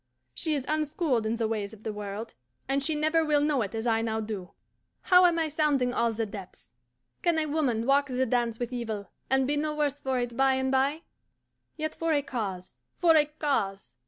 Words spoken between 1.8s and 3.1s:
the world, and she